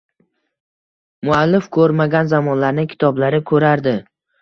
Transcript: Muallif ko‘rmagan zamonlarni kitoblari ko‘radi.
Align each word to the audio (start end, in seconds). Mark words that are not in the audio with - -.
Muallif 1.29 1.69
ko‘rmagan 1.79 2.35
zamonlarni 2.35 2.89
kitoblari 2.97 3.45
ko‘radi. 3.55 3.99